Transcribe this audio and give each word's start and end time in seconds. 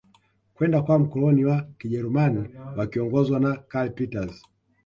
Kwenda 0.55 0.81
kwa 0.81 0.97
wakoloni 0.97 1.45
wa 1.45 1.61
kijerumani 1.77 2.49
wakiongozwa 2.77 3.39
na 3.39 3.57
karl 3.57 3.89
peters 3.93 4.43